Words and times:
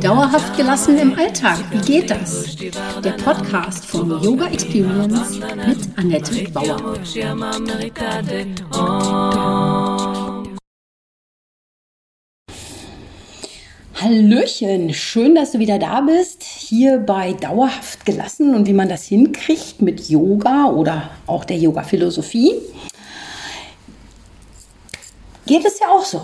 Dauerhaft 0.00 0.56
gelassen 0.56 0.96
im 0.96 1.12
Alltag, 1.12 1.58
wie 1.70 1.80
geht 1.80 2.10
das? 2.10 2.56
Der 3.04 3.10
Podcast 3.22 3.84
von 3.84 4.08
Yoga 4.22 4.46
Experience 4.46 5.38
mit 5.38 5.98
Annette 5.98 6.50
Bauer. 6.52 6.94
Hallöchen, 13.94 14.94
schön, 14.94 15.34
dass 15.34 15.52
du 15.52 15.58
wieder 15.58 15.78
da 15.78 16.00
bist, 16.00 16.44
hier 16.44 16.96
bei 16.96 17.34
Dauerhaft 17.34 18.06
gelassen 18.06 18.54
und 18.54 18.66
wie 18.66 18.72
man 18.72 18.88
das 18.88 19.04
hinkriegt 19.04 19.82
mit 19.82 20.08
Yoga 20.08 20.70
oder 20.70 21.10
auch 21.26 21.44
der 21.44 21.58
Yoga-Philosophie 21.58 22.54
geht 25.48 25.64
es 25.64 25.80
ja 25.80 25.88
auch 25.88 26.04
so, 26.04 26.20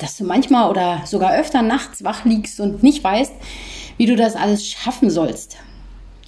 dass 0.00 0.16
du 0.16 0.24
manchmal 0.24 0.70
oder 0.70 1.02
sogar 1.04 1.34
öfter 1.34 1.62
nachts 1.62 2.02
wach 2.02 2.24
liegst 2.24 2.58
und 2.58 2.82
nicht 2.82 3.04
weißt, 3.04 3.32
wie 3.98 4.06
du 4.06 4.16
das 4.16 4.34
alles 4.34 4.66
schaffen 4.66 5.10
sollst. 5.10 5.58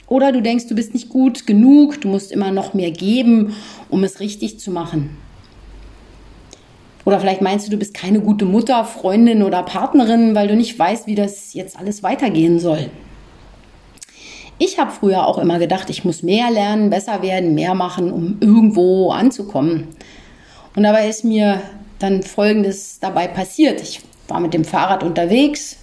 Oder 0.07 0.33
du 0.33 0.41
denkst, 0.41 0.67
du 0.69 0.75
bist 0.75 0.95
nicht 0.95 1.09
gut 1.09 1.47
genug, 1.47 2.01
du 2.01 2.09
musst 2.09 2.31
immer 2.31 2.51
noch 2.51 2.73
mehr 2.75 2.91
geben, 2.91 3.57
um 3.91 4.05
es 4.05 4.21
richtig 4.21 4.61
zu 4.61 4.71
machen. 4.71 5.17
Oder 7.05 7.21
vielleicht 7.21 7.43
meinst 7.43 7.67
du, 7.67 7.71
du 7.71 7.79
bist 7.79 7.95
keine 7.95 8.21
gute 8.21 8.45
Mutter, 8.45 8.85
Freundin 8.85 9.43
oder 9.43 9.63
Partnerin, 9.63 10.35
weil 10.35 10.49
du 10.49 10.57
nicht 10.57 10.79
weißt, 10.79 11.07
wie 11.07 11.15
das 11.15 11.55
jetzt 11.55 11.79
alles 11.79 12.03
weitergehen 12.03 12.59
soll. 12.59 12.91
Ich 14.59 14.79
habe 14.79 14.91
früher 14.91 15.27
auch 15.27 15.39
immer 15.39 15.59
gedacht, 15.59 15.89
ich 15.89 16.05
muss 16.05 16.23
mehr 16.23 16.51
lernen, 16.51 16.91
besser 16.91 17.23
werden, 17.23 17.55
mehr 17.55 17.75
machen, 17.75 18.13
um 18.13 18.37
irgendwo 18.41 19.11
anzukommen. 19.11 19.89
Und 20.75 20.83
dabei 20.83 21.09
ist 21.09 21.25
mir 21.25 21.63
dann 21.99 22.23
Folgendes 22.23 22.99
dabei 23.01 23.27
passiert. 23.27 23.81
Ich 23.81 24.01
war 24.29 24.41
mit 24.41 24.55
dem 24.55 24.65
Fahrrad 24.65 25.03
unterwegs, 25.03 25.77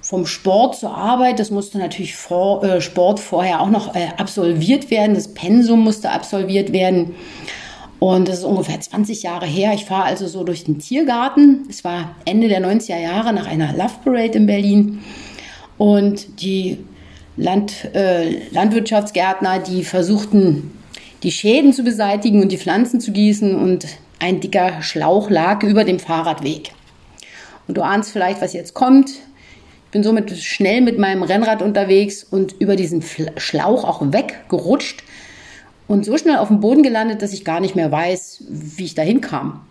vom 0.00 0.26
Sport 0.26 0.76
zur 0.76 0.94
Arbeit. 0.94 1.38
Das 1.38 1.50
musste 1.50 1.78
natürlich 1.78 2.16
vor, 2.16 2.64
äh, 2.64 2.80
Sport 2.80 3.20
vorher 3.20 3.60
auch 3.60 3.70
noch 3.70 3.94
äh, 3.94 4.08
absolviert 4.16 4.90
werden. 4.90 5.14
Das 5.14 5.34
Pensum 5.34 5.80
musste 5.80 6.10
absolviert 6.10 6.72
werden. 6.72 7.14
Und 7.98 8.28
das 8.28 8.38
ist 8.38 8.44
ungefähr 8.44 8.80
20 8.80 9.24
Jahre 9.24 9.46
her. 9.46 9.72
Ich 9.74 9.84
fahre 9.84 10.04
also 10.04 10.26
so 10.28 10.44
durch 10.44 10.64
den 10.64 10.78
Tiergarten. 10.78 11.66
Es 11.68 11.82
war 11.82 12.14
Ende 12.24 12.48
der 12.48 12.62
90er 12.62 12.98
Jahre 12.98 13.32
nach 13.32 13.46
einer 13.46 13.72
Love 13.72 13.94
Parade 14.04 14.38
in 14.38 14.46
Berlin. 14.46 15.00
Und 15.78 16.40
die 16.42 16.78
Land, 17.36 17.94
äh, 17.94 18.48
Landwirtschaftsgärtner, 18.50 19.58
die 19.58 19.84
versuchten, 19.84 20.72
die 21.24 21.32
Schäden 21.32 21.72
zu 21.72 21.82
beseitigen 21.82 22.42
und 22.42 22.52
die 22.52 22.58
Pflanzen 22.58 23.00
zu 23.00 23.10
gießen. 23.10 23.56
Und 23.56 23.86
ein 24.18 24.40
dicker 24.40 24.82
Schlauch 24.82 25.30
lag 25.30 25.62
über 25.62 25.84
dem 25.84 25.98
Fahrradweg. 25.98 26.72
Und 27.66 27.76
du 27.76 27.82
ahnst 27.82 28.10
vielleicht, 28.10 28.40
was 28.40 28.52
jetzt 28.52 28.74
kommt. 28.74 29.10
Ich 29.10 29.92
bin 29.92 30.02
somit 30.02 30.36
schnell 30.36 30.80
mit 30.80 30.98
meinem 30.98 31.22
Rennrad 31.22 31.62
unterwegs 31.62 32.24
und 32.24 32.54
über 32.58 32.76
diesen 32.76 33.02
Schlauch 33.36 33.84
auch 33.84 34.02
weggerutscht 34.02 35.02
und 35.86 36.04
so 36.04 36.18
schnell 36.18 36.36
auf 36.36 36.48
dem 36.48 36.60
Boden 36.60 36.82
gelandet, 36.82 37.22
dass 37.22 37.32
ich 37.32 37.44
gar 37.44 37.60
nicht 37.60 37.74
mehr 37.74 37.90
weiß, 37.90 38.44
wie 38.48 38.84
ich 38.84 38.94
dahin 38.94 39.22
kam. 39.22 39.64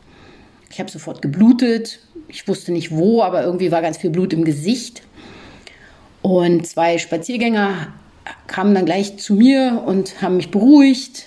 Ich 0.71 0.79
habe 0.79 0.89
sofort 0.89 1.21
geblutet. 1.21 1.99
Ich 2.27 2.47
wusste 2.47 2.71
nicht 2.71 2.91
wo, 2.91 3.21
aber 3.21 3.43
irgendwie 3.43 3.71
war 3.71 3.81
ganz 3.81 3.97
viel 3.97 4.09
Blut 4.09 4.33
im 4.33 4.43
Gesicht. 4.43 5.03
Und 6.23 6.67
zwei 6.67 6.97
Spaziergänger 6.97 7.93
kamen 8.47 8.73
dann 8.73 8.85
gleich 8.85 9.17
zu 9.17 9.35
mir 9.35 9.83
und 9.85 10.21
haben 10.21 10.37
mich 10.37 10.51
beruhigt. 10.51 11.25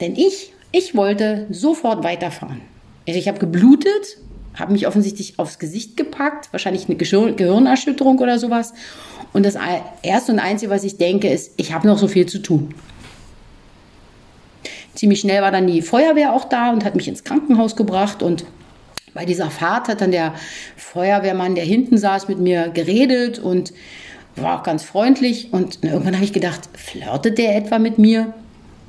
Denn 0.00 0.16
ich 0.16 0.52
ich 0.72 0.96
wollte 0.96 1.46
sofort 1.50 2.02
weiterfahren. 2.02 2.62
Also 3.06 3.18
ich 3.18 3.28
habe 3.28 3.38
geblutet, 3.38 4.18
habe 4.54 4.72
mich 4.72 4.86
offensichtlich 4.86 5.38
aufs 5.38 5.58
Gesicht 5.58 5.96
gepackt, 5.96 6.52
wahrscheinlich 6.52 6.88
eine 6.88 6.96
Gehirnerschütterung 6.96 8.18
oder 8.18 8.38
sowas. 8.38 8.72
Und 9.32 9.46
das 9.46 9.56
erste 10.02 10.32
und 10.32 10.38
einzige, 10.38 10.70
was 10.70 10.84
ich 10.84 10.96
denke, 10.96 11.28
ist, 11.28 11.52
ich 11.56 11.72
habe 11.72 11.86
noch 11.86 11.98
so 11.98 12.08
viel 12.08 12.26
zu 12.26 12.40
tun. 12.40 12.74
Ziemlich 14.94 15.20
schnell 15.20 15.40
war 15.42 15.50
dann 15.50 15.66
die 15.66 15.80
Feuerwehr 15.80 16.34
auch 16.34 16.44
da 16.44 16.70
und 16.70 16.84
hat 16.84 16.96
mich 16.96 17.08
ins 17.08 17.24
Krankenhaus 17.24 17.76
gebracht 17.76 18.22
und 18.22 18.44
bei 19.14 19.24
dieser 19.26 19.50
Fahrt 19.50 19.88
hat 19.88 20.00
dann 20.00 20.10
der 20.10 20.34
Feuerwehrmann, 20.76 21.54
der 21.54 21.64
hinten 21.64 21.98
saß, 21.98 22.28
mit 22.28 22.38
mir 22.38 22.68
geredet 22.68 23.38
und 23.38 23.72
war 24.36 24.58
auch 24.58 24.62
ganz 24.62 24.84
freundlich. 24.84 25.52
Und 25.52 25.84
irgendwann 25.84 26.14
habe 26.14 26.24
ich 26.24 26.32
gedacht, 26.32 26.68
flirtet 26.74 27.36
der 27.36 27.56
etwa 27.56 27.78
mit 27.78 27.98
mir? 27.98 28.32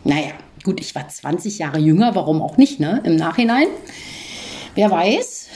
Naja, 0.05 0.31
Gut, 0.63 0.79
ich 0.79 0.95
war 0.95 1.07
20 1.07 1.59
Jahre 1.59 1.79
jünger, 1.79 2.15
warum 2.15 2.41
auch 2.41 2.55
nicht, 2.55 2.79
ne? 2.79 3.01
Im 3.03 3.17
Nachhinein. 3.17 3.67
Wer 4.75 4.89
weiß, 4.89 5.49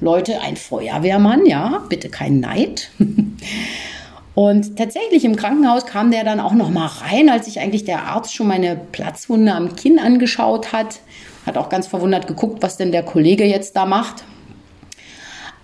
Leute, 0.00 0.40
ein 0.40 0.56
Feuerwehrmann, 0.56 1.44
ja, 1.44 1.84
bitte 1.88 2.08
kein 2.08 2.40
Neid. 2.40 2.90
Und 4.34 4.76
tatsächlich 4.76 5.24
im 5.24 5.36
Krankenhaus 5.36 5.86
kam 5.86 6.10
der 6.10 6.24
dann 6.24 6.40
auch 6.40 6.52
noch 6.52 6.70
mal 6.70 6.86
rein, 6.86 7.28
als 7.28 7.46
sich 7.46 7.60
eigentlich 7.60 7.84
der 7.84 8.04
Arzt 8.04 8.34
schon 8.34 8.48
meine 8.48 8.76
Platzwunde 8.76 9.52
am 9.52 9.76
Kinn 9.76 9.98
angeschaut 9.98 10.72
hat. 10.72 11.00
Hat 11.44 11.56
auch 11.56 11.68
ganz 11.68 11.86
verwundert 11.86 12.26
geguckt, 12.26 12.62
was 12.62 12.76
denn 12.76 12.92
der 12.92 13.02
Kollege 13.02 13.44
jetzt 13.44 13.76
da 13.76 13.86
macht. 13.86 14.24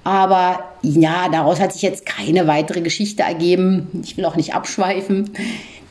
Aber 0.05 0.65
ja, 0.83 1.29
daraus 1.31 1.61
hat 1.61 1.73
sich 1.73 1.83
jetzt 1.83 2.07
keine 2.07 2.47
weitere 2.47 2.81
Geschichte 2.81 3.23
ergeben. 3.23 3.89
Ich 4.03 4.17
will 4.17 4.25
auch 4.25 4.37
nicht 4.37 4.55
abschweifen. 4.55 5.31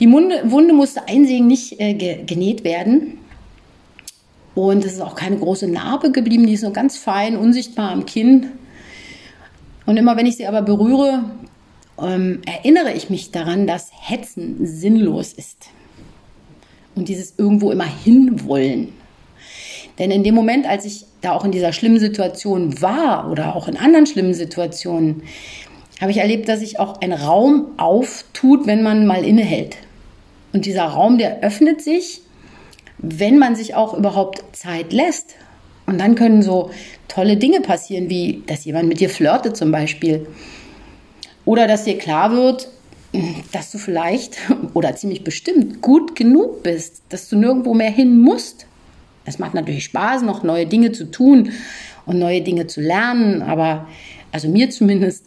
Die 0.01 0.07
Munde, 0.07 0.41
Wunde 0.49 0.73
musste 0.73 1.07
einsägen 1.07 1.45
nicht 1.45 1.79
äh, 1.79 1.93
genäht 1.93 2.63
werden. 2.63 3.19
Und 4.55 4.83
es 4.83 4.93
ist 4.93 5.01
auch 5.01 5.13
keine 5.13 5.37
große 5.37 5.67
Narbe 5.67 6.11
geblieben, 6.11 6.47
die 6.47 6.53
ist 6.53 6.63
nur 6.63 6.73
ganz 6.73 6.97
fein, 6.97 7.37
unsichtbar 7.37 7.91
am 7.91 8.07
Kinn. 8.07 8.47
Und 9.85 9.97
immer 9.97 10.17
wenn 10.17 10.25
ich 10.25 10.37
sie 10.37 10.47
aber 10.47 10.63
berühre, 10.63 11.25
ähm, 12.01 12.41
erinnere 12.47 12.93
ich 12.93 13.11
mich 13.11 13.29
daran, 13.29 13.67
dass 13.67 13.91
Hetzen 13.93 14.65
sinnlos 14.65 15.33
ist. 15.33 15.69
Und 16.95 17.07
dieses 17.07 17.35
irgendwo 17.37 17.71
immer 17.71 17.85
hinwollen. 17.85 18.93
Denn 19.99 20.09
in 20.09 20.23
dem 20.23 20.33
Moment, 20.33 20.65
als 20.65 20.85
ich 20.85 21.05
da 21.21 21.33
auch 21.33 21.45
in 21.45 21.51
dieser 21.51 21.73
schlimmen 21.73 21.99
Situation 21.99 22.81
war 22.81 23.29
oder 23.29 23.55
auch 23.55 23.67
in 23.67 23.77
anderen 23.77 24.07
schlimmen 24.07 24.33
Situationen, 24.33 25.21
habe 26.01 26.09
ich 26.09 26.17
erlebt, 26.17 26.49
dass 26.49 26.61
sich 26.61 26.79
auch 26.79 27.01
ein 27.01 27.13
Raum 27.13 27.67
auftut, 27.77 28.65
wenn 28.65 28.81
man 28.81 29.05
mal 29.05 29.23
innehält. 29.23 29.77
Und 30.53 30.65
dieser 30.65 30.85
Raum, 30.85 31.17
der 31.17 31.41
öffnet 31.41 31.81
sich, 31.81 32.21
wenn 32.97 33.37
man 33.37 33.55
sich 33.55 33.75
auch 33.75 33.97
überhaupt 33.97 34.43
Zeit 34.55 34.93
lässt. 34.93 35.35
Und 35.85 35.99
dann 35.99 36.15
können 36.15 36.41
so 36.41 36.71
tolle 37.07 37.37
Dinge 37.37 37.61
passieren, 37.61 38.09
wie 38.09 38.43
dass 38.47 38.65
jemand 38.65 38.87
mit 38.87 38.99
dir 38.99 39.09
flirtet 39.09 39.57
zum 39.57 39.71
Beispiel. 39.71 40.27
Oder 41.45 41.67
dass 41.67 41.85
dir 41.85 41.97
klar 41.97 42.31
wird, 42.31 42.69
dass 43.51 43.71
du 43.71 43.77
vielleicht 43.77 44.37
oder 44.73 44.95
ziemlich 44.95 45.23
bestimmt 45.23 45.81
gut 45.81 46.15
genug 46.15 46.63
bist, 46.63 47.01
dass 47.09 47.29
du 47.29 47.35
nirgendwo 47.37 47.73
mehr 47.73 47.91
hin 47.91 48.19
musst. 48.19 48.67
Es 49.25 49.39
macht 49.39 49.53
natürlich 49.53 49.83
Spaß, 49.85 50.23
noch 50.23 50.43
neue 50.43 50.65
Dinge 50.65 50.91
zu 50.91 51.09
tun 51.11 51.51
und 52.05 52.19
neue 52.19 52.41
Dinge 52.41 52.67
zu 52.67 52.81
lernen, 52.81 53.41
aber, 53.41 53.87
also 54.31 54.47
mir 54.47 54.69
zumindest. 54.69 55.25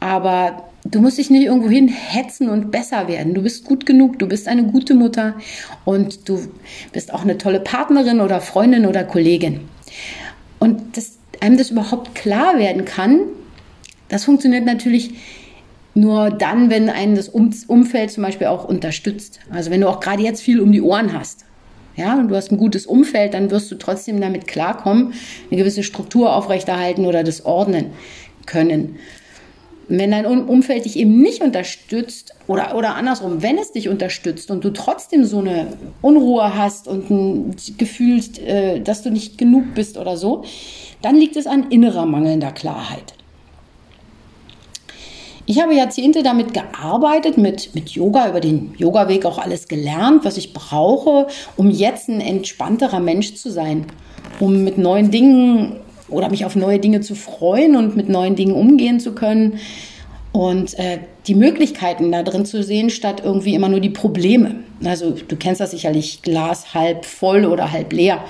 Aber 0.00 0.71
du 0.92 1.00
musst 1.00 1.18
dich 1.18 1.30
nicht 1.30 1.46
irgendwo 1.46 1.68
hin 1.68 1.88
hetzen 1.88 2.48
und 2.48 2.70
besser 2.70 3.08
werden. 3.08 3.34
Du 3.34 3.42
bist 3.42 3.64
gut 3.64 3.84
genug, 3.86 4.18
du 4.18 4.28
bist 4.28 4.46
eine 4.46 4.64
gute 4.64 4.94
Mutter 4.94 5.34
und 5.84 6.28
du 6.28 6.40
bist 6.92 7.12
auch 7.12 7.22
eine 7.22 7.38
tolle 7.38 7.60
Partnerin 7.60 8.20
oder 8.20 8.40
Freundin 8.40 8.86
oder 8.86 9.02
Kollegin. 9.02 9.60
Und 10.60 10.96
dass 10.96 11.18
einem 11.40 11.56
das 11.56 11.70
überhaupt 11.70 12.14
klar 12.14 12.58
werden 12.58 12.84
kann, 12.84 13.22
das 14.08 14.24
funktioniert 14.24 14.64
natürlich 14.64 15.14
nur 15.94 16.30
dann, 16.30 16.70
wenn 16.70 16.88
einen 16.88 17.16
das 17.16 17.28
Umfeld 17.28 18.10
zum 18.10 18.22
Beispiel 18.22 18.46
auch 18.46 18.64
unterstützt. 18.64 19.40
Also 19.50 19.70
wenn 19.70 19.80
du 19.80 19.88
auch 19.88 20.00
gerade 20.00 20.22
jetzt 20.22 20.42
viel 20.42 20.60
um 20.60 20.72
die 20.72 20.82
Ohren 20.82 21.12
hast 21.12 21.44
ja, 21.96 22.18
und 22.18 22.28
du 22.28 22.36
hast 22.36 22.50
ein 22.50 22.58
gutes 22.58 22.86
Umfeld, 22.86 23.34
dann 23.34 23.50
wirst 23.50 23.70
du 23.70 23.74
trotzdem 23.74 24.20
damit 24.20 24.46
klarkommen, 24.46 25.14
eine 25.50 25.58
gewisse 25.58 25.82
Struktur 25.82 26.34
aufrechterhalten 26.34 27.06
oder 27.06 27.22
das 27.22 27.44
ordnen 27.44 27.92
können. 28.46 28.96
Wenn 29.88 30.12
dein 30.12 30.26
Umfeld 30.26 30.84
dich 30.84 30.96
eben 30.96 31.20
nicht 31.20 31.42
unterstützt 31.42 32.34
oder, 32.46 32.76
oder 32.76 32.94
andersrum, 32.94 33.42
wenn 33.42 33.58
es 33.58 33.72
dich 33.72 33.88
unterstützt 33.88 34.50
und 34.50 34.64
du 34.64 34.70
trotzdem 34.70 35.24
so 35.24 35.38
eine 35.38 35.68
Unruhe 36.00 36.56
hast 36.56 36.88
und 36.88 37.10
ein 37.10 37.56
Gefühl, 37.78 38.20
äh, 38.44 38.80
dass 38.80 39.02
du 39.02 39.10
nicht 39.10 39.38
genug 39.38 39.74
bist 39.74 39.98
oder 39.98 40.16
so, 40.16 40.44
dann 41.02 41.16
liegt 41.16 41.36
es 41.36 41.46
an 41.46 41.70
innerer 41.70 42.06
mangelnder 42.06 42.52
Klarheit. 42.52 43.14
Ich 45.44 45.60
habe 45.60 45.74
Jahrzehnte 45.74 46.22
damit 46.22 46.54
gearbeitet, 46.54 47.36
mit, 47.36 47.74
mit 47.74 47.90
Yoga, 47.90 48.28
über 48.28 48.40
den 48.40 48.74
Yoga-Weg 48.78 49.26
auch 49.26 49.38
alles 49.38 49.66
gelernt, 49.66 50.24
was 50.24 50.36
ich 50.36 50.52
brauche, 50.52 51.26
um 51.56 51.68
jetzt 51.68 52.08
ein 52.08 52.20
entspannterer 52.20 53.00
Mensch 53.00 53.34
zu 53.34 53.50
sein, 53.50 53.86
um 54.38 54.62
mit 54.62 54.78
neuen 54.78 55.10
Dingen 55.10 55.80
oder 56.12 56.30
mich 56.30 56.44
auf 56.44 56.56
neue 56.56 56.78
Dinge 56.78 57.00
zu 57.00 57.14
freuen 57.14 57.76
und 57.76 57.96
mit 57.96 58.08
neuen 58.08 58.36
Dingen 58.36 58.54
umgehen 58.54 59.00
zu 59.00 59.14
können 59.14 59.58
und 60.32 60.78
äh, 60.78 60.98
die 61.26 61.34
Möglichkeiten 61.34 62.10
da 62.10 62.22
drin 62.22 62.44
zu 62.44 62.62
sehen, 62.62 62.90
statt 62.90 63.22
irgendwie 63.24 63.54
immer 63.54 63.68
nur 63.68 63.80
die 63.80 63.90
Probleme. 63.90 64.56
Also 64.84 65.10
du 65.10 65.36
kennst 65.36 65.60
das 65.60 65.70
sicherlich, 65.70 66.22
Glas 66.22 66.74
halb 66.74 67.04
voll 67.04 67.44
oder 67.44 67.70
halb 67.70 67.92
leer. 67.92 68.24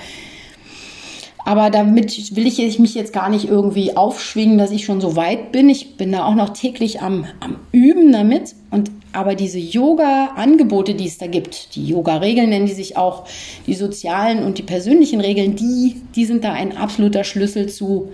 Aber 1.45 1.69
damit 1.69 2.35
will 2.35 2.47
ich 2.47 2.79
mich 2.79 2.95
jetzt 2.95 3.11
gar 3.11 3.29
nicht 3.29 3.47
irgendwie 3.47 3.97
aufschwingen, 3.97 4.57
dass 4.57 4.71
ich 4.71 4.85
schon 4.85 5.01
so 5.01 5.15
weit 5.15 5.51
bin. 5.51 5.69
Ich 5.69 5.97
bin 5.97 6.11
da 6.11 6.25
auch 6.25 6.35
noch 6.35 6.49
täglich 6.49 7.01
am, 7.01 7.25
am 7.41 7.57
Üben 7.71 8.11
damit. 8.13 8.55
Und 8.71 8.91
aber 9.13 9.35
diese 9.35 9.59
Yoga-Angebote, 9.59 10.95
die 10.95 11.05
es 11.05 11.19
da 11.19 11.27
gibt, 11.27 11.75
die 11.75 11.87
Yoga-Regeln 11.87 12.49
nennen 12.49 12.65
die 12.65 12.73
sich 12.73 12.97
auch, 12.97 13.25
die 13.67 13.75
sozialen 13.75 14.43
und 14.43 14.57
die 14.57 14.63
persönlichen 14.63 15.21
Regeln, 15.21 15.55
die, 15.55 16.01
die 16.15 16.25
sind 16.25 16.43
da 16.43 16.51
ein 16.53 16.75
absoluter 16.75 17.23
Schlüssel 17.23 17.69
zu 17.69 18.11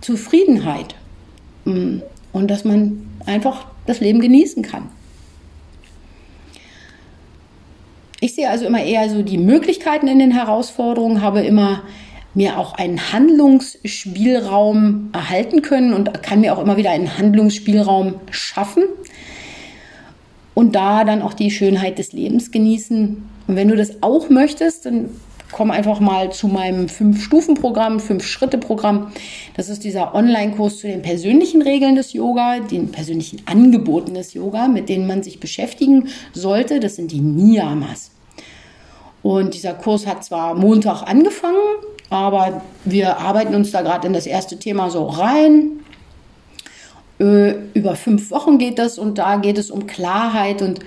Zufriedenheit. 0.00 0.96
Mm. 1.64 2.00
Und 2.32 2.50
dass 2.50 2.64
man 2.64 3.06
einfach 3.26 3.64
das 3.86 4.00
Leben 4.00 4.20
genießen 4.20 4.62
kann. 4.64 4.88
Ich 8.20 8.34
sehe 8.34 8.50
also 8.50 8.66
immer 8.66 8.82
eher 8.82 9.08
so 9.08 9.22
die 9.22 9.38
Möglichkeiten 9.38 10.08
in 10.08 10.18
den 10.18 10.32
Herausforderungen, 10.32 11.22
habe 11.22 11.42
immer 11.42 11.82
mir 12.34 12.58
auch 12.58 12.74
einen 12.74 13.12
Handlungsspielraum 13.12 15.10
erhalten 15.12 15.62
können 15.62 15.94
und 15.94 16.22
kann 16.24 16.40
mir 16.40 16.56
auch 16.56 16.60
immer 16.60 16.76
wieder 16.76 16.90
einen 16.90 17.16
Handlungsspielraum 17.16 18.14
schaffen 18.30 18.82
und 20.54 20.74
da 20.74 21.04
dann 21.04 21.22
auch 21.22 21.34
die 21.34 21.50
Schönheit 21.50 21.98
des 21.98 22.12
Lebens 22.12 22.50
genießen. 22.50 23.22
Und 23.46 23.56
wenn 23.56 23.68
du 23.68 23.76
das 23.76 24.02
auch 24.02 24.30
möchtest, 24.30 24.86
dann 24.86 25.10
komm 25.52 25.70
einfach 25.70 26.00
mal 26.00 26.32
zu 26.32 26.48
meinem 26.48 26.88
Fünf-Stufen-Programm, 26.88 28.00
Fünf-Schritte-Programm. 28.00 29.12
Das 29.56 29.68
ist 29.68 29.84
dieser 29.84 30.14
Online-Kurs 30.14 30.78
zu 30.78 30.88
den 30.88 31.02
persönlichen 31.02 31.62
Regeln 31.62 31.94
des 31.94 32.12
Yoga, 32.12 32.58
den 32.60 32.90
persönlichen 32.90 33.42
Angeboten 33.46 34.14
des 34.14 34.34
Yoga, 34.34 34.66
mit 34.68 34.88
denen 34.88 35.06
man 35.06 35.22
sich 35.22 35.38
beschäftigen 35.38 36.08
sollte. 36.32 36.80
Das 36.80 36.96
sind 36.96 37.12
die 37.12 37.20
Niyamas. 37.20 38.10
Und 39.22 39.54
dieser 39.54 39.74
Kurs 39.74 40.06
hat 40.06 40.24
zwar 40.24 40.54
Montag 40.54 41.02
angefangen, 41.02 41.56
aber 42.10 42.62
wir 42.84 43.18
arbeiten 43.18 43.54
uns 43.54 43.70
da 43.70 43.82
gerade 43.82 44.06
in 44.06 44.12
das 44.12 44.26
erste 44.26 44.58
Thema 44.58 44.90
so 44.90 45.06
rein. 45.06 45.83
Äh, 47.20 47.54
über 47.74 47.94
fünf 47.94 48.30
Wochen 48.30 48.58
geht 48.58 48.78
das 48.78 48.98
und 48.98 49.18
da 49.18 49.36
geht 49.36 49.58
es 49.58 49.70
um 49.70 49.86
Klarheit 49.86 50.62
und 50.62 50.80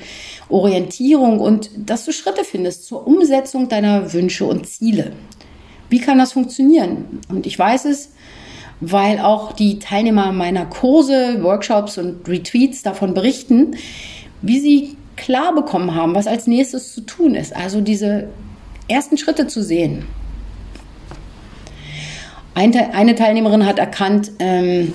Orientierung 0.50 1.40
und 1.40 1.70
dass 1.78 2.06
du 2.06 2.12
Schritte 2.12 2.44
findest 2.44 2.86
zur 2.86 3.08
Umsetzung 3.08 3.70
deiner 3.70 4.14
Wünsche 4.14 4.46
und 4.46 4.68
Ziele. 4.68 5.14
Wie 5.90 6.00
kann 6.00 6.18
das 6.18 6.34
funktionieren? 6.34 7.22
Und 7.30 7.46
ich 7.46 7.58
weiß 7.58 7.86
es, 7.86 8.12
weil 8.82 9.20
auch 9.20 9.54
die 9.54 9.80
Teilnehmer 9.80 10.32
meiner 10.32 10.66
Kurse, 10.66 11.42
Workshops 11.44 11.98
und 11.98 12.28
Retweets 12.28 12.84
davon 12.84 13.14
berichten, 13.14 13.76
wie 14.42 14.60
sie 14.60 14.98
klar 15.16 15.56
bekommen 15.56 15.96
haben, 15.96 16.14
was 16.14 16.28
als 16.28 16.46
nächstes 16.46 16.94
zu 16.94 17.02
tun 17.02 17.36
ist. 17.36 17.56
Also 17.56 17.82
diese 17.82 18.28
ersten 18.88 19.18
Schritte 19.18 19.48
zu 19.48 19.64
sehen. 19.64 20.06
Eine 22.54 23.16
Teilnehmerin 23.16 23.66
hat 23.66 23.78
erkannt, 23.78 24.32
ähm, 24.40 24.94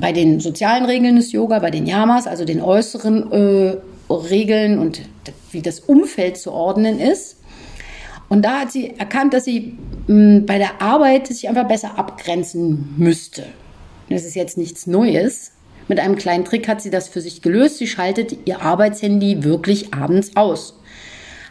bei 0.00 0.12
den 0.12 0.40
sozialen 0.40 0.84
Regeln 0.84 1.16
des 1.16 1.32
Yoga, 1.32 1.58
bei 1.58 1.70
den 1.70 1.86
Yamas, 1.86 2.26
also 2.26 2.44
den 2.44 2.60
äußeren 2.60 3.32
äh, 3.32 3.76
Regeln 4.12 4.78
und 4.78 5.02
wie 5.52 5.62
das 5.62 5.80
Umfeld 5.80 6.36
zu 6.38 6.52
ordnen 6.52 6.98
ist. 6.98 7.36
Und 8.28 8.42
da 8.44 8.60
hat 8.60 8.72
sie 8.72 8.96
erkannt, 8.98 9.34
dass 9.34 9.44
sie 9.44 9.76
mh, 10.06 10.42
bei 10.46 10.58
der 10.58 10.80
Arbeit 10.80 11.26
sich 11.26 11.48
einfach 11.48 11.68
besser 11.68 11.98
abgrenzen 11.98 12.94
müsste. 12.96 13.44
Das 14.08 14.24
ist 14.24 14.34
jetzt 14.34 14.58
nichts 14.58 14.86
Neues, 14.86 15.52
mit 15.90 15.98
einem 15.98 16.14
kleinen 16.14 16.44
Trick 16.44 16.68
hat 16.68 16.80
sie 16.80 16.90
das 16.90 17.08
für 17.08 17.20
sich 17.20 17.42
gelöst. 17.42 17.78
Sie 17.78 17.88
schaltet 17.88 18.46
ihr 18.46 18.62
Arbeitshandy 18.62 19.42
wirklich 19.42 19.92
abends 19.92 20.36
aus. 20.36 20.78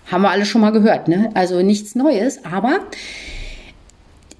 Haben 0.10 0.22
wir 0.22 0.30
alle 0.30 0.45
schon 0.45 0.62
mal 0.62 0.72
gehört, 0.72 1.10
ne? 1.10 1.30
Also 1.34 1.62
nichts 1.62 1.94
Neues, 1.94 2.45
aber 2.45 2.80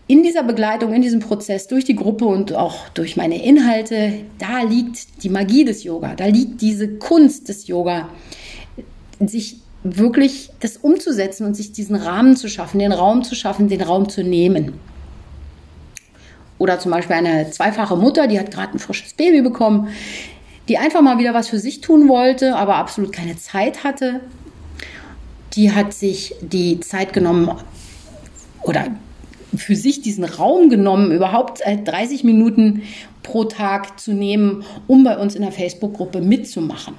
in 0.10 0.24
dieser 0.24 0.42
Begleitung, 0.42 0.92
in 0.92 1.04
diesem 1.04 1.20
Prozess 1.20 1.68
durch 1.68 1.86
die 1.86 1.96
Gruppe 1.96 2.26
und 2.26 2.56
auch 2.56 2.90
durch 2.90 3.16
meine 3.16 3.44
Inhalte, 3.44 4.14
da 4.40 4.64
liegt 4.64 5.24
die 5.24 5.30
Magie 5.30 5.66
des 5.66 5.84
Yoga, 5.84 6.16
da 6.16 6.26
liegt 6.26 6.62
diese 6.62 6.96
Kunst 6.96 7.48
des 7.48 7.68
Yoga, 7.68 8.10
sich 9.20 9.58
wirklich 9.84 10.50
das 10.62 10.78
umzusetzen 10.78 11.46
und 11.46 11.54
sich 11.54 11.74
diesen 11.74 11.96
Rahmen 11.96 12.36
zu 12.36 12.50
schaffen, 12.50 12.80
den 12.80 12.92
Raum 12.92 13.24
zu 13.24 13.36
schaffen, 13.36 13.68
den 13.68 13.84
Raum 13.84 14.10
zu 14.10 14.24
nehmen. 14.24 14.74
Oder 16.58 16.80
zum 16.80 16.92
Beispiel 16.92 17.16
eine 17.16 17.52
zweifache 17.52 17.96
Mutter, 17.96 18.26
die 18.26 18.40
hat 18.40 18.50
gerade 18.50 18.74
ein 18.74 18.80
frisches 18.80 19.14
Baby 19.14 19.44
bekommen, 19.44 19.90
die 20.68 20.80
einfach 20.80 21.04
mal 21.04 21.20
wieder 21.20 21.36
was 21.36 21.50
für 21.50 21.60
sich 21.60 21.82
tun 21.82 22.10
wollte, 22.10 22.56
aber 22.56 22.78
absolut 22.78 23.14
keine 23.14 23.38
Zeit 23.38 23.84
hatte. 23.84 24.22
Die 25.54 25.72
hat 25.72 25.94
sich 25.94 26.34
die 26.42 26.80
Zeit 26.80 27.14
genommen 27.14 27.52
oder 28.64 28.88
für 29.56 29.76
sich 29.76 30.02
diesen 30.02 30.24
Raum 30.24 30.70
genommen, 30.70 31.12
überhaupt 31.12 31.62
30 31.62 32.24
Minuten 32.24 32.84
pro 33.24 33.46
Tag 33.46 34.00
zu 34.00 34.14
nehmen, 34.14 34.64
um 34.88 35.04
bei 35.04 35.18
uns 35.18 35.36
in 35.36 35.42
der 35.42 35.52
Facebook-Gruppe 35.52 36.22
mitzumachen. 36.22 36.96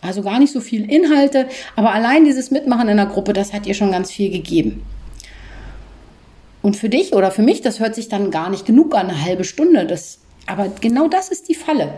Also 0.00 0.22
gar 0.22 0.38
nicht 0.38 0.52
so 0.52 0.60
viel 0.60 0.88
Inhalte, 0.90 1.48
aber 1.74 1.92
allein 1.92 2.24
dieses 2.24 2.50
Mitmachen 2.50 2.88
in 2.88 2.96
der 2.96 3.06
Gruppe, 3.06 3.32
das 3.32 3.52
hat 3.52 3.66
ihr 3.66 3.74
schon 3.74 3.90
ganz 3.90 4.12
viel 4.12 4.30
gegeben. 4.30 4.82
Und 6.62 6.76
für 6.76 6.88
dich 6.88 7.14
oder 7.14 7.30
für 7.30 7.42
mich, 7.42 7.62
das 7.62 7.80
hört 7.80 7.94
sich 7.94 8.08
dann 8.08 8.30
gar 8.30 8.50
nicht 8.50 8.66
genug 8.66 8.94
an, 8.94 9.08
eine 9.08 9.24
halbe 9.24 9.44
Stunde. 9.44 9.86
Das, 9.86 10.18
aber 10.46 10.68
genau 10.80 11.08
das 11.08 11.28
ist 11.28 11.48
die 11.48 11.54
Falle. 11.54 11.94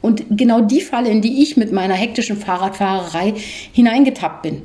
Und 0.00 0.24
genau 0.30 0.60
die 0.60 0.80
Falle, 0.80 1.08
in 1.08 1.22
die 1.22 1.42
ich 1.42 1.56
mit 1.56 1.72
meiner 1.72 1.94
hektischen 1.94 2.36
Fahrradfahrerei 2.36 3.34
hineingetappt 3.72 4.42
bin. 4.42 4.62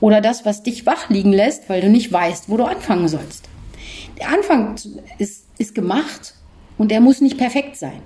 Oder 0.00 0.20
das, 0.20 0.44
was 0.44 0.62
dich 0.62 0.86
wach 0.86 1.10
liegen 1.10 1.32
lässt, 1.32 1.68
weil 1.68 1.80
du 1.80 1.88
nicht 1.88 2.12
weißt, 2.12 2.48
wo 2.48 2.56
du 2.56 2.64
anfangen 2.64 3.08
sollst. 3.08 3.48
Der 4.18 4.30
Anfang 4.30 4.74
ist, 5.18 5.44
ist 5.58 5.74
gemacht 5.74 6.34
und 6.76 6.90
der 6.90 7.00
muss 7.00 7.20
nicht 7.20 7.38
perfekt 7.38 7.76
sein. 7.76 8.02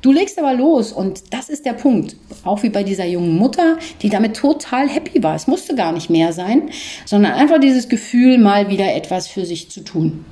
Du 0.00 0.12
legst 0.12 0.38
aber 0.38 0.54
los 0.54 0.92
und 0.92 1.34
das 1.34 1.48
ist 1.48 1.66
der 1.66 1.72
Punkt. 1.72 2.14
Auch 2.44 2.62
wie 2.62 2.68
bei 2.68 2.84
dieser 2.84 3.04
jungen 3.04 3.36
Mutter, 3.36 3.78
die 4.00 4.08
damit 4.08 4.36
total 4.36 4.88
happy 4.88 5.22
war. 5.24 5.34
Es 5.34 5.48
musste 5.48 5.74
gar 5.74 5.90
nicht 5.90 6.08
mehr 6.08 6.32
sein, 6.32 6.70
sondern 7.04 7.32
einfach 7.32 7.58
dieses 7.58 7.88
Gefühl, 7.88 8.38
mal 8.38 8.68
wieder 8.68 8.94
etwas 8.94 9.26
für 9.26 9.44
sich 9.44 9.70
zu 9.70 9.82
tun. 9.82 10.24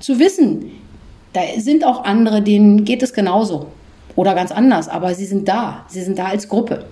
Zu 0.00 0.18
wissen, 0.18 0.70
da 1.32 1.40
sind 1.56 1.84
auch 1.84 2.04
andere, 2.04 2.42
denen 2.42 2.84
geht 2.84 3.02
es 3.02 3.14
genauso 3.14 3.68
oder 4.16 4.34
ganz 4.34 4.52
anders, 4.52 4.88
aber 4.88 5.14
sie 5.14 5.24
sind 5.24 5.48
da. 5.48 5.86
Sie 5.88 6.02
sind 6.02 6.18
da 6.18 6.26
als 6.26 6.48
Gruppe. 6.48 6.84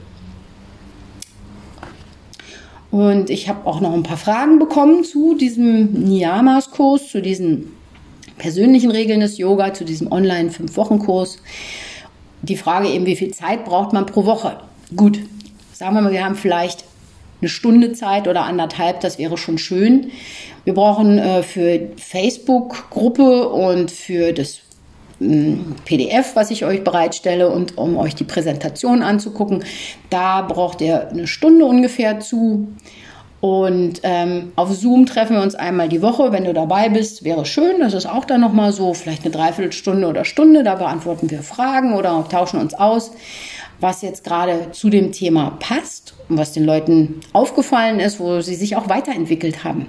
Und 2.90 3.30
ich 3.30 3.48
habe 3.48 3.66
auch 3.66 3.80
noch 3.80 3.92
ein 3.92 4.02
paar 4.02 4.16
Fragen 4.16 4.58
bekommen 4.58 5.04
zu 5.04 5.34
diesem 5.34 5.92
Niyamas-Kurs, 5.92 7.08
zu 7.08 7.20
diesen 7.20 7.72
persönlichen 8.38 8.90
Regeln 8.90 9.20
des 9.20 9.36
Yoga, 9.36 9.74
zu 9.74 9.84
diesem 9.84 10.10
Online-Fünf-Wochen-Kurs 10.10 11.38
die 12.42 12.56
Frage 12.56 12.88
eben, 12.88 13.06
wie 13.06 13.16
viel 13.16 13.32
Zeit 13.32 13.64
braucht 13.64 13.92
man 13.92 14.06
pro 14.06 14.24
Woche? 14.24 14.58
Gut, 14.94 15.20
sagen 15.72 15.94
wir 15.94 16.02
mal, 16.02 16.12
wir 16.12 16.24
haben 16.24 16.36
vielleicht 16.36 16.84
eine 17.40 17.48
Stunde 17.48 17.92
Zeit 17.92 18.26
oder 18.26 18.44
anderthalb, 18.44 19.00
das 19.00 19.18
wäre 19.18 19.36
schon 19.36 19.58
schön. 19.58 20.10
Wir 20.64 20.74
brauchen 20.74 21.18
äh, 21.18 21.42
für 21.42 21.88
Facebook-Gruppe 21.96 23.48
und 23.48 23.90
für 23.90 24.32
das 24.32 24.60
PDF, 25.18 26.36
was 26.36 26.50
ich 26.50 26.64
euch 26.64 26.84
bereitstelle 26.84 27.50
und 27.50 27.76
um 27.76 27.96
euch 27.96 28.14
die 28.14 28.24
Präsentation 28.24 29.02
anzugucken, 29.02 29.64
da 30.10 30.42
braucht 30.42 30.80
ihr 30.80 31.08
eine 31.08 31.26
Stunde 31.26 31.64
ungefähr 31.64 32.20
zu. 32.20 32.68
Und 33.40 34.00
ähm, 34.02 34.52
auf 34.56 34.72
Zoom 34.72 35.06
treffen 35.06 35.36
wir 35.36 35.42
uns 35.42 35.54
einmal 35.54 35.88
die 35.88 36.02
Woche. 36.02 36.32
Wenn 36.32 36.44
du 36.44 36.52
dabei 36.52 36.88
bist, 36.88 37.22
wäre 37.24 37.46
schön. 37.46 37.80
Das 37.80 37.94
ist 37.94 38.06
auch 38.06 38.24
dann 38.24 38.40
nochmal 38.40 38.72
so, 38.72 38.94
vielleicht 38.94 39.22
eine 39.22 39.30
Dreiviertelstunde 39.30 40.08
oder 40.08 40.24
Stunde. 40.24 40.64
Da 40.64 40.74
beantworten 40.74 41.30
wir 41.30 41.42
Fragen 41.42 41.94
oder 41.94 42.24
tauschen 42.28 42.60
uns 42.60 42.74
aus, 42.74 43.12
was 43.80 44.02
jetzt 44.02 44.24
gerade 44.24 44.72
zu 44.72 44.90
dem 44.90 45.12
Thema 45.12 45.56
passt 45.60 46.14
und 46.28 46.36
was 46.36 46.52
den 46.52 46.64
Leuten 46.64 47.20
aufgefallen 47.32 48.00
ist, 48.00 48.18
wo 48.18 48.40
sie 48.40 48.56
sich 48.56 48.74
auch 48.74 48.88
weiterentwickelt 48.88 49.62
haben. 49.62 49.86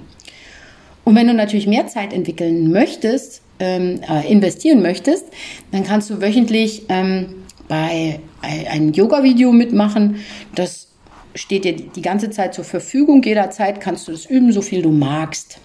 Und 1.04 1.16
wenn 1.16 1.26
du 1.26 1.34
natürlich 1.34 1.66
mehr 1.66 1.88
Zeit 1.88 2.12
entwickeln 2.12 2.70
möchtest, 2.70 3.42
ähm, 3.60 4.00
äh, 4.08 4.30
investieren 4.30 4.82
möchtest, 4.82 5.26
dann 5.70 5.84
kannst 5.84 6.10
du 6.10 6.20
wöchentlich 6.20 6.86
ähm, 6.88 7.44
bei 7.68 8.20
einem 8.42 8.92
Yoga-Video 8.92 9.52
mitmachen. 9.52 10.16
Das 10.54 10.88
steht 11.34 11.64
dir 11.64 11.76
die 11.76 12.02
ganze 12.02 12.30
Zeit 12.30 12.54
zur 12.54 12.64
Verfügung. 12.64 13.22
Jederzeit 13.22 13.80
kannst 13.80 14.08
du 14.08 14.12
das 14.12 14.26
üben, 14.26 14.52
so 14.52 14.62
viel 14.62 14.82
du 14.82 14.90
magst. 14.90 15.60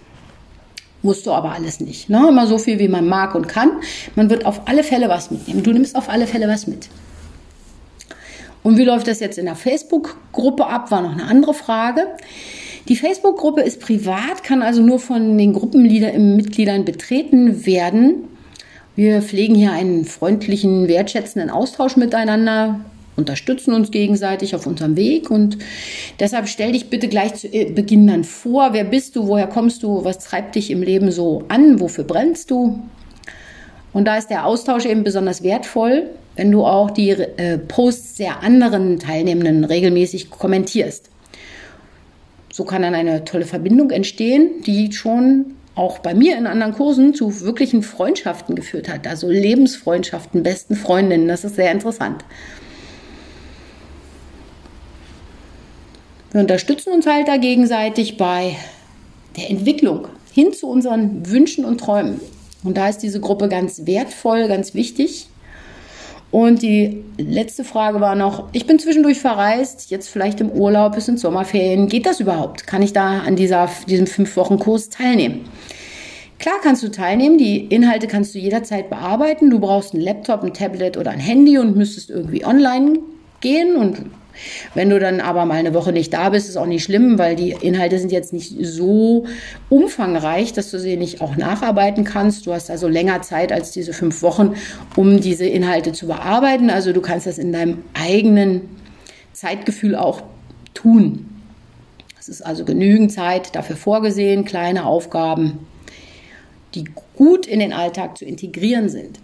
Musst 1.02 1.26
du 1.26 1.32
aber 1.32 1.52
alles 1.52 1.80
nicht. 1.80 2.10
Ne? 2.10 2.28
Immer 2.30 2.48
so 2.48 2.58
viel, 2.58 2.80
wie 2.80 2.88
man 2.88 3.08
mag 3.08 3.36
und 3.36 3.48
kann. 3.48 3.72
Man 4.16 4.30
wird 4.30 4.46
auf 4.46 4.68
alle 4.68 4.84
Fälle 4.84 5.10
was 5.10 5.32
mitnehmen. 5.32 5.64
Du 5.64 5.72
nimmst 5.72 5.96
auf 5.96 6.10
alle 6.10 6.28
Fälle 6.28 6.48
was 6.48 6.68
mit. 6.68 6.90
Und 8.64 8.78
wie 8.78 8.84
läuft 8.84 9.08
das 9.08 9.20
jetzt 9.20 9.38
in 9.38 9.46
der 9.46 9.56
Facebook-Gruppe 9.56 10.66
ab, 10.66 10.90
war 10.90 11.02
noch 11.02 11.12
eine 11.12 11.26
andere 11.26 11.54
Frage. 11.54 12.08
Die 12.88 12.96
Facebook-Gruppe 12.96 13.62
ist 13.62 13.80
privat, 13.80 14.44
kann 14.44 14.62
also 14.62 14.82
nur 14.82 15.00
von 15.00 15.38
den 15.38 15.54
Gruppenmitgliedern 15.54 16.86
betreten 16.86 17.66
werden. 17.66 18.26
Wir 18.96 19.22
pflegen 19.22 19.56
hier 19.56 19.72
einen 19.72 20.06
freundlichen, 20.06 20.88
wertschätzenden 20.88 21.50
Austausch 21.50 21.98
miteinander 21.98 22.80
unterstützen 23.16 23.74
uns 23.74 23.92
gegenseitig 23.92 24.56
auf 24.56 24.68
unserem 24.68 24.98
Weg 24.98 25.32
und 25.32 25.58
deshalb 26.20 26.48
stell 26.48 26.74
dich 26.74 26.90
bitte 26.90 27.08
gleich 27.08 27.34
zu 27.36 27.48
äh, 27.48 27.72
Beginn 27.72 28.08
dann 28.08 28.24
vor, 28.24 28.74
wer 28.74 28.84
bist 28.84 29.16
du, 29.16 29.28
woher 29.28 29.48
kommst 29.48 29.84
du, 29.84 30.04
was 30.04 30.20
treibt 30.20 30.56
dich 30.56 30.70
im 30.70 30.82
Leben 30.82 31.12
so 31.12 31.44
an, 31.48 31.80
wofür 31.80 32.04
brennst 32.04 32.52
du? 32.52 32.84
Und 33.94 34.06
da 34.06 34.18
ist 34.18 34.30
der 34.30 34.46
Austausch 34.46 34.86
eben 34.86 35.04
besonders 35.04 35.44
wertvoll, 35.44 36.10
wenn 36.36 36.52
du 36.52 36.66
auch 36.66 36.92
die 36.92 37.12
äh, 37.12 37.58
Posts 37.58 38.16
der 38.16 38.44
anderen 38.44 39.00
Teilnehmenden 39.00 39.64
regelmäßig 39.64 40.30
kommentierst. 40.30 41.10
So 42.56 42.64
kann 42.64 42.84
dann 42.84 42.96
eine 42.96 43.26
tolle 43.26 43.44
Verbindung 43.44 43.92
entstehen, 43.92 44.62
die 44.66 44.94
schon 44.94 45.56
auch 45.76 46.00
bei 46.00 46.14
mir 46.14 46.38
in 46.38 46.48
anderen 46.48 46.72
Kursen 46.72 47.14
zu 47.14 47.42
wirklichen 47.42 47.84
Freundschaften 47.84 48.56
geführt 48.56 48.88
hat, 48.88 49.06
also 49.08 49.30
Lebensfreundschaften, 49.30 50.42
besten 50.42 50.78
Freundinnen. 50.78 51.28
Das 51.28 51.44
ist 51.44 51.58
sehr 51.58 51.70
interessant. 51.70 52.24
Wir 56.32 56.40
unterstützen 56.40 56.94
uns 56.94 57.06
halt 57.06 57.28
da 57.28 57.36
gegenseitig 57.36 58.16
bei 58.16 58.56
der 59.36 59.50
Entwicklung 59.50 60.08
hin 60.32 60.54
zu 60.54 60.70
unseren 60.70 61.30
Wünschen 61.30 61.66
und 61.66 61.82
Träumen. 61.82 62.22
Und 62.64 62.78
da 62.78 62.88
ist 62.88 63.00
diese 63.00 63.20
Gruppe 63.20 63.50
ganz 63.50 63.86
wertvoll, 63.86 64.48
ganz 64.48 64.74
wichtig. 64.74 65.28
Und 66.32 66.62
die 66.62 67.04
letzte 67.18 67.64
Frage 67.64 68.02
war 68.02 68.16
noch, 68.16 68.50
ich 68.52 68.68
bin 68.68 68.78
zwischendurch 68.78 69.20
verreist, 69.20 69.90
jetzt 69.90 70.10
vielleicht 70.10 70.42
im 70.42 70.52
Urlaub, 70.52 70.98
es 70.98 71.06
sind 71.06 71.20
Sommerferien. 71.20 71.88
Geht 71.88 72.06
das 72.06 72.20
überhaupt? 72.20 72.68
Kann 72.68 72.82
ich 72.82 72.92
da 72.92 73.20
an 73.20 73.36
dieser, 73.36 73.70
diesem 73.88 74.08
fünf 74.08 74.36
Wochen 74.36 74.60
Kurs 74.60 74.90
teilnehmen? 74.90 75.48
Klar 76.38 76.56
kannst 76.62 76.84
du 76.84 76.90
teilnehmen, 76.90 77.38
die 77.38 77.66
Inhalte 77.66 78.08
kannst 78.08 78.36
du 78.36 78.40
jederzeit 78.40 78.90
bearbeiten. 78.90 79.50
Du 79.50 79.60
brauchst 79.60 79.94
einen 79.94 80.04
Laptop, 80.04 80.44
ein 80.44 80.54
Tablet 80.54 80.98
oder 80.98 81.12
ein 81.12 81.20
Handy 81.20 81.58
und 81.58 81.78
müsstest 81.78 82.10
irgendwie 82.10 82.46
online 82.46 83.00
gehen 83.40 83.78
und 83.78 84.06
wenn 84.74 84.90
du 84.90 85.00
dann 85.00 85.22
aber 85.22 85.46
mal 85.46 85.56
eine 85.56 85.74
Woche 85.74 85.92
nicht 85.92 86.14
da 86.14 86.30
bist, 86.30 86.50
ist 86.50 86.58
auch 86.58 86.66
nicht 86.66 86.84
schlimm, 86.84 87.18
weil 87.18 87.36
die 87.36 87.52
Inhalte 87.52 88.00
sind 88.00 88.12
jetzt 88.12 88.34
nicht 88.34 88.56
so 88.62 89.26
umfangreich, 89.70 90.54
dass 90.54 90.72
du 90.72 90.80
sie 90.80 90.98
nicht 90.98 91.22
auch 91.22 91.36
nacharbeiten 91.36 92.04
kannst. 92.04 92.46
Du 92.46 92.54
hast 92.54 92.70
also 92.70 92.88
länger 92.88 93.22
Zeit 93.22 93.52
als 93.52 93.72
diese 93.72 93.94
fünf 93.94 94.22
Wochen, 94.22 94.56
um 94.96 95.20
diese 95.20 95.46
Inhalte 95.46 95.92
zu 95.92 96.08
bearbeiten. 96.08 96.70
Also 96.70 96.94
du 96.94 97.02
kannst 97.02 97.28
das 97.28 97.38
in 97.38 97.52
deinem 97.52 97.84
eigenen 97.94 98.62
Zeitgefühl 99.34 99.96
auch 99.96 100.24
tun. 100.74 101.26
Es 102.20 102.30
ist 102.30 102.42
also 102.42 102.66
genügend 102.66 103.12
Zeit 103.12 103.56
dafür 103.56 103.76
vorgesehen, 103.76 104.46
kleine 104.46 104.86
Aufgaben, 104.86 105.60
die 106.74 106.86
gut 107.16 107.46
in 107.46 107.60
den 107.60 107.72
Alltag 107.72 108.18
zu 108.18 108.26
integrieren 108.26 108.90
sind. 108.90 109.20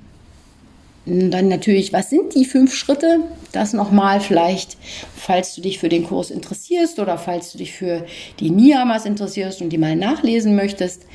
Dann 1.05 1.47
natürlich, 1.47 1.93
was 1.93 2.11
sind 2.11 2.35
die 2.35 2.45
fünf 2.45 2.75
Schritte? 2.75 3.21
Das 3.51 3.74
nochmal 3.74 4.22
vielleicht, 4.22 4.77
falls 5.15 5.55
du 5.55 5.62
dich 5.62 5.79
für 5.79 5.89
den 5.89 6.05
Kurs 6.05 6.31
interessierst 6.31 7.00
oder 7.00 7.17
falls 7.17 7.51
du 7.51 7.58
dich 7.58 7.74
für 7.74 8.05
die 8.39 8.50
Niyamas 8.50 9.05
interessierst 9.05 9.62
und 9.62 9.70
die 9.70 9.77
mal 9.77 9.96
nachlesen 9.96 10.55
möchtest. 10.55 11.05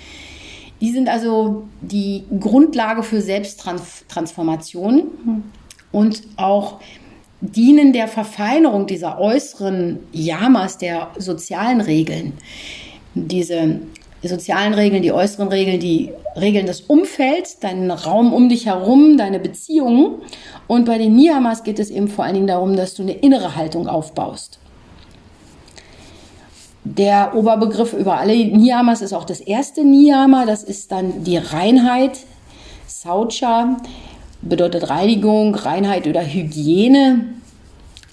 Die 0.81 0.91
sind 0.91 1.09
also 1.09 1.67
die 1.81 2.25
Grundlage 2.39 3.03
für 3.03 3.23
Selbsttransformation 3.23 5.45
und 5.93 6.23
auch 6.37 6.81
dienen 7.41 7.93
der 7.93 8.09
Verfeinerung 8.09 8.87
dieser 8.87 9.19
äußeren 9.19 10.01
Yamas, 10.13 10.79
der 10.79 11.11
sozialen 11.17 11.81
Regeln. 11.81 12.35
Diese 13.15 13.81
die 14.23 14.29
sozialen 14.29 14.75
Regeln, 14.75 15.03
die 15.03 15.13
äußeren 15.13 15.49
Regeln, 15.49 15.79
die 15.79 16.13
regeln 16.41 16.67
das 16.67 16.81
Umfeld, 16.83 17.63
deinen 17.63 17.91
Raum 17.91 18.33
um 18.33 18.49
dich 18.49 18.67
herum, 18.67 19.17
deine 19.17 19.39
Beziehungen. 19.39 20.17
Und 20.67 20.87
bei 20.87 20.99
den 20.99 21.15
Niyamas 21.15 21.63
geht 21.63 21.79
es 21.79 21.91
eben 21.91 22.09
vor 22.09 22.25
allen 22.25 22.35
Dingen 22.35 22.47
darum, 22.47 22.77
dass 22.77 22.95
du 22.95 23.03
eine 23.03 23.13
innere 23.13 23.57
Haltung 23.57 23.89
aufbaust. 23.89 24.59
Der 26.85 27.35
Oberbegriff 27.35 27.93
über 27.93 28.19
alle 28.19 28.33
Niyamas 28.33 29.03
ist 29.03 29.13
auch 29.13 29.25
das 29.25 29.41
erste 29.41 29.85
Niyama, 29.85 30.47
das 30.47 30.63
ist 30.63 30.93
dann 30.93 31.25
die 31.25 31.37
Reinheit. 31.37 32.19
Saucha 32.87 33.77
bedeutet 34.41 34.89
Reinigung, 34.89 35.55
Reinheit 35.55 36.07
oder 36.07 36.23
Hygiene 36.23 37.27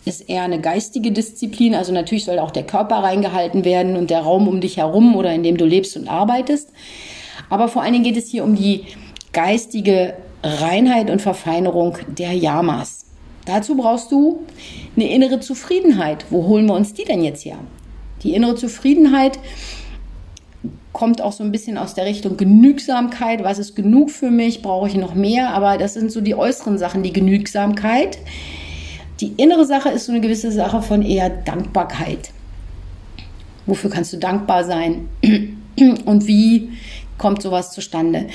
ist 0.05 0.29
eher 0.29 0.43
eine 0.43 0.59
geistige 0.59 1.11
Disziplin. 1.11 1.75
Also 1.75 1.91
natürlich 1.91 2.25
soll 2.25 2.39
auch 2.39 2.51
der 2.51 2.63
Körper 2.63 2.97
reingehalten 2.97 3.65
werden 3.65 3.95
und 3.95 4.09
der 4.09 4.21
Raum 4.21 4.47
um 4.47 4.61
dich 4.61 4.77
herum 4.77 5.15
oder 5.15 5.33
in 5.33 5.43
dem 5.43 5.57
du 5.57 5.65
lebst 5.65 5.95
und 5.97 6.07
arbeitest. 6.07 6.69
Aber 7.49 7.67
vor 7.67 7.81
allen 7.81 7.93
Dingen 7.93 8.03
geht 8.03 8.17
es 8.17 8.29
hier 8.29 8.43
um 8.43 8.55
die 8.55 8.85
geistige 9.31 10.15
Reinheit 10.43 11.09
und 11.09 11.21
Verfeinerung 11.21 11.97
der 12.07 12.33
Yamas. 12.33 13.05
Dazu 13.45 13.75
brauchst 13.75 14.11
du 14.11 14.41
eine 14.95 15.09
innere 15.09 15.39
Zufriedenheit. 15.39 16.25
Wo 16.29 16.47
holen 16.47 16.65
wir 16.65 16.75
uns 16.75 16.93
die 16.93 17.03
denn 17.03 17.23
jetzt 17.23 17.45
her? 17.45 17.57
Die 18.23 18.33
innere 18.33 18.55
Zufriedenheit 18.55 19.39
kommt 20.93 21.21
auch 21.21 21.33
so 21.33 21.43
ein 21.43 21.51
bisschen 21.51 21.77
aus 21.77 21.93
der 21.93 22.05
Richtung 22.05 22.37
Genügsamkeit. 22.37 23.43
Was 23.43 23.59
ist 23.59 23.75
genug 23.75 24.11
für 24.11 24.31
mich? 24.31 24.61
Brauche 24.61 24.87
ich 24.87 24.95
noch 24.95 25.15
mehr? 25.15 25.49
Aber 25.49 25.77
das 25.77 25.95
sind 25.95 26.11
so 26.11 26.21
die 26.21 26.35
äußeren 26.35 26.77
Sachen, 26.77 27.03
die 27.03 27.11
Genügsamkeit. 27.11 28.19
Die 29.23 29.31
innere 29.37 29.65
Sache 29.65 29.87
ist 29.87 30.07
so 30.07 30.11
eine 30.11 30.19
gewisse 30.19 30.51
Sache 30.51 30.81
von 30.81 31.01
eher 31.01 31.29
Dankbarkeit. 31.29 32.31
Wofür 33.65 33.89
kannst 33.89 34.11
du 34.11 34.17
dankbar 34.17 34.65
sein? 34.65 35.07
Und 36.05 36.27
wie 36.27 36.71
kommt 37.17 37.41
sowas 37.41 37.71
zustande? 37.71 38.27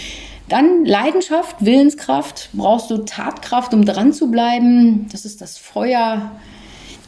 Dann 0.48 0.86
Leidenschaft, 0.86 1.56
Willenskraft. 1.60 2.48
Brauchst 2.54 2.90
du 2.90 3.04
Tatkraft, 3.04 3.74
um 3.74 3.84
dran 3.84 4.14
zu 4.14 4.30
bleiben? 4.30 5.08
Das 5.12 5.26
ist 5.26 5.42
das 5.42 5.58
Feuer, 5.58 6.30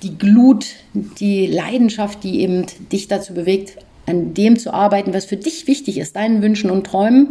die 0.02 0.18
Glut, 0.18 0.66
die 0.92 1.46
Leidenschaft, 1.46 2.22
die 2.22 2.40
eben 2.40 2.66
dich 2.92 3.08
dazu 3.08 3.32
bewegt, 3.32 3.78
an 4.04 4.34
dem 4.34 4.58
zu 4.58 4.74
arbeiten, 4.74 5.14
was 5.14 5.24
für 5.24 5.38
dich 5.38 5.66
wichtig 5.66 5.96
ist, 5.96 6.16
deinen 6.16 6.42
Wünschen 6.42 6.68
und 6.68 6.86
Träumen. 6.86 7.28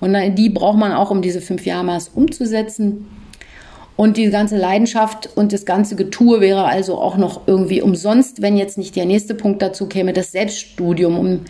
Und 0.00 0.16
die 0.34 0.50
braucht 0.50 0.76
man 0.76 0.90
auch, 0.90 1.12
um 1.12 1.22
diese 1.22 1.40
fünf 1.40 1.64
Yamas 1.64 2.08
umzusetzen. 2.12 3.06
Und 3.96 4.16
die 4.16 4.28
ganze 4.30 4.56
Leidenschaft 4.56 5.28
und 5.36 5.52
das 5.52 5.64
ganze 5.64 5.94
Getue 5.94 6.40
wäre 6.40 6.64
also 6.64 6.98
auch 6.98 7.16
noch 7.16 7.42
irgendwie 7.46 7.80
umsonst, 7.80 8.42
wenn 8.42 8.56
jetzt 8.56 8.76
nicht 8.76 8.96
der 8.96 9.06
nächste 9.06 9.34
Punkt 9.34 9.62
dazu 9.62 9.86
käme, 9.86 10.12
das 10.12 10.32
Selbststudium, 10.32 11.16
um 11.16 11.40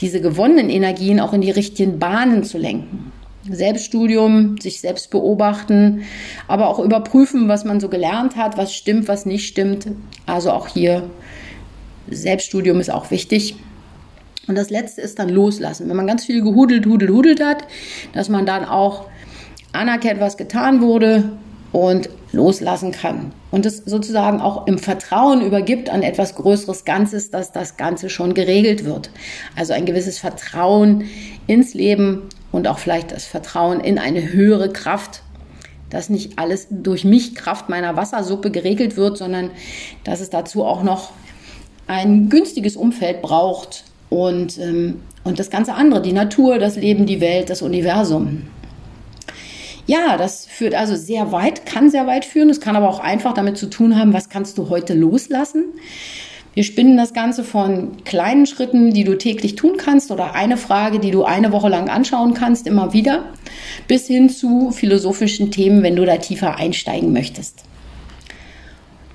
diese 0.00 0.20
gewonnenen 0.20 0.68
Energien 0.68 1.18
auch 1.18 1.32
in 1.32 1.40
die 1.40 1.50
richtigen 1.50 1.98
Bahnen 1.98 2.44
zu 2.44 2.58
lenken. 2.58 3.10
Selbststudium, 3.50 4.58
sich 4.58 4.82
selbst 4.82 5.10
beobachten, 5.10 6.02
aber 6.46 6.68
auch 6.68 6.78
überprüfen, 6.78 7.48
was 7.48 7.64
man 7.64 7.80
so 7.80 7.88
gelernt 7.88 8.36
hat, 8.36 8.58
was 8.58 8.74
stimmt, 8.74 9.08
was 9.08 9.24
nicht 9.24 9.48
stimmt. 9.48 9.86
Also 10.26 10.50
auch 10.50 10.68
hier 10.68 11.08
Selbststudium 12.10 12.80
ist 12.80 12.90
auch 12.90 13.10
wichtig. 13.10 13.56
Und 14.46 14.56
das 14.56 14.68
letzte 14.68 15.00
ist 15.00 15.18
dann 15.18 15.30
loslassen. 15.30 15.88
Wenn 15.88 15.96
man 15.96 16.06
ganz 16.06 16.26
viel 16.26 16.42
gehudelt, 16.42 16.84
hudelt, 16.84 17.10
hudelt 17.10 17.42
hat, 17.42 17.64
dass 18.12 18.28
man 18.28 18.44
dann 18.44 18.66
auch 18.66 19.06
anerkennt, 19.72 20.20
was 20.20 20.36
getan 20.36 20.82
wurde 20.82 21.32
und 21.72 22.08
loslassen 22.32 22.92
kann. 22.92 23.32
Und 23.50 23.66
es 23.66 23.78
sozusagen 23.78 24.40
auch 24.40 24.66
im 24.66 24.78
Vertrauen 24.78 25.40
übergibt 25.40 25.90
an 25.90 26.02
etwas 26.02 26.34
Größeres 26.34 26.84
Ganzes, 26.84 27.30
dass 27.30 27.52
das 27.52 27.76
Ganze 27.76 28.10
schon 28.10 28.34
geregelt 28.34 28.84
wird. 28.84 29.10
Also 29.56 29.72
ein 29.72 29.86
gewisses 29.86 30.18
Vertrauen 30.18 31.04
ins 31.46 31.74
Leben 31.74 32.28
und 32.52 32.68
auch 32.68 32.78
vielleicht 32.78 33.12
das 33.12 33.24
Vertrauen 33.24 33.80
in 33.80 33.98
eine 33.98 34.32
höhere 34.32 34.70
Kraft, 34.72 35.22
dass 35.90 36.10
nicht 36.10 36.38
alles 36.38 36.66
durch 36.70 37.04
mich 37.04 37.34
Kraft 37.34 37.68
meiner 37.68 37.96
Wassersuppe 37.96 38.50
geregelt 38.50 38.96
wird, 38.96 39.16
sondern 39.16 39.50
dass 40.04 40.20
es 40.20 40.28
dazu 40.28 40.64
auch 40.64 40.82
noch 40.82 41.12
ein 41.86 42.28
günstiges 42.28 42.76
Umfeld 42.76 43.22
braucht 43.22 43.84
und, 44.10 44.58
ähm, 44.58 45.00
und 45.24 45.38
das 45.38 45.48
ganze 45.48 45.74
andere, 45.74 46.02
die 46.02 46.12
Natur, 46.12 46.58
das 46.58 46.76
Leben, 46.76 47.06
die 47.06 47.20
Welt, 47.20 47.48
das 47.48 47.62
Universum. 47.62 48.42
Ja, 49.88 50.18
das 50.18 50.44
führt 50.44 50.74
also 50.74 50.96
sehr 50.96 51.32
weit, 51.32 51.64
kann 51.64 51.90
sehr 51.90 52.06
weit 52.06 52.26
führen. 52.26 52.50
Es 52.50 52.60
kann 52.60 52.76
aber 52.76 52.90
auch 52.90 53.00
einfach 53.00 53.32
damit 53.32 53.56
zu 53.56 53.70
tun 53.70 53.98
haben, 53.98 54.12
was 54.12 54.28
kannst 54.28 54.58
du 54.58 54.68
heute 54.68 54.92
loslassen. 54.92 55.64
Wir 56.52 56.62
spinnen 56.62 56.98
das 56.98 57.14
Ganze 57.14 57.42
von 57.42 57.96
kleinen 58.04 58.44
Schritten, 58.44 58.92
die 58.92 59.04
du 59.04 59.16
täglich 59.16 59.54
tun 59.54 59.78
kannst 59.78 60.10
oder 60.10 60.34
eine 60.34 60.58
Frage, 60.58 60.98
die 60.98 61.10
du 61.10 61.24
eine 61.24 61.52
Woche 61.52 61.70
lang 61.70 61.88
anschauen 61.88 62.34
kannst, 62.34 62.66
immer 62.66 62.92
wieder, 62.92 63.32
bis 63.86 64.06
hin 64.06 64.28
zu 64.28 64.72
philosophischen 64.72 65.50
Themen, 65.50 65.82
wenn 65.82 65.96
du 65.96 66.04
da 66.04 66.18
tiefer 66.18 66.56
einsteigen 66.56 67.14
möchtest. 67.14 67.64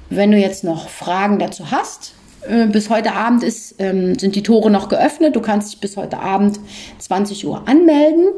Wenn 0.09 0.31
du 0.31 0.39
jetzt 0.39 0.63
noch 0.63 0.89
Fragen 0.89 1.37
dazu 1.37 1.69
hast, 1.69 2.15
äh, 2.47 2.65
bis 2.65 2.89
heute 2.89 3.13
Abend 3.13 3.43
ist, 3.43 3.75
ähm, 3.77 4.17
sind 4.17 4.35
die 4.35 4.43
Tore 4.43 4.71
noch 4.71 4.89
geöffnet. 4.89 5.35
Du 5.35 5.41
kannst 5.41 5.71
dich 5.71 5.79
bis 5.79 5.97
heute 5.97 6.17
Abend 6.17 6.59
20 6.97 7.45
Uhr 7.45 7.67
anmelden. 7.67 8.29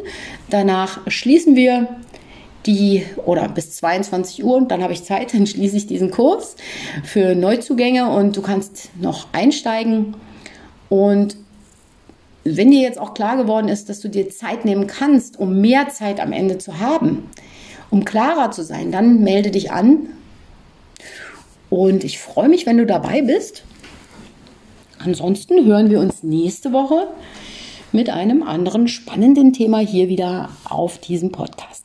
Danach 0.50 1.00
schließen 1.08 1.56
wir 1.56 1.88
die 2.66 3.06
oder 3.26 3.48
bis 3.48 3.72
22 3.72 4.44
Uhr 4.44 4.56
und 4.56 4.72
dann 4.72 4.84
habe 4.84 4.94
ich 4.94 5.04
Zeit, 5.04 5.34
dann 5.34 5.48
schließe 5.48 5.78
ich 5.78 5.88
diesen 5.88 6.12
Kurs 6.12 6.56
für 7.04 7.36
Neuzugänge 7.36 8.10
und 8.10 8.36
du 8.36 8.42
kannst 8.42 8.90
noch 9.00 9.28
einsteigen. 9.32 10.16
Und 10.90 11.38
wenn 12.44 12.70
dir 12.70 12.82
jetzt 12.82 13.00
auch 13.00 13.14
klar 13.14 13.38
geworden 13.38 13.68
ist, 13.68 13.90
dass 13.90 14.00
du 14.02 14.08
dir 14.08 14.30
Zeit 14.30 14.66
nehmen 14.66 14.88
kannst, 14.88 15.40
um 15.40 15.62
mehr 15.62 15.90
Zeit 15.90 16.20
am 16.20 16.32
Ende 16.32 16.58
zu 16.58 16.80
haben, 16.80 17.30
um 17.90 18.06
klarer 18.06 18.52
zu 18.52 18.64
sein, 18.64 18.92
dann 18.92 19.22
melde 19.22 19.52
dich 19.52 19.72
an 19.72 20.10
Und 21.70 22.04
ich 22.04 22.20
freue 22.20 22.50
mich, 22.50 22.66
wenn 22.66 22.78
du 22.78 22.86
dabei 22.86 23.22
bist. 23.22 23.64
Ansonsten 25.00 25.66
hören 25.66 25.90
wir 25.90 26.00
uns 26.00 26.24
nächste 26.24 26.72
Woche 26.72 27.08
mit 27.92 28.10
einem 28.10 28.44
anderen 28.44 28.88
spannenden 28.88 29.54
Thema 29.54 29.80
hier 29.80 30.10
wieder 30.10 30.50
auf 30.66 30.98
diesem 31.00 31.32
Podcast. 31.32 31.85